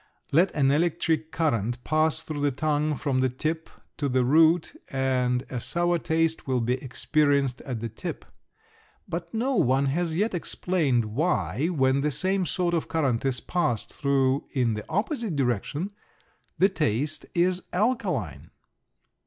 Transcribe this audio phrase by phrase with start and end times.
[0.31, 5.43] Let an electric current pass through the tongue from the tip to the root and
[5.51, 8.25] a sour taste will be experienced at the tip.
[9.07, 13.93] But no one has yet explained why when the same sort of current is passed
[13.93, 15.91] through in the opposite direction
[16.57, 18.49] the taste is alkaline.